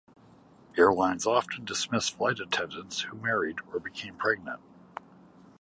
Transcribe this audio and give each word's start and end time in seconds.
Airlines 0.79 1.27
often 1.27 1.63
dismissed 1.63 2.17
flight 2.17 2.39
attendants 2.39 3.01
who 3.01 3.17
married 3.17 3.57
or 3.71 3.79
became 3.79 4.15
pregnant. 4.15 4.59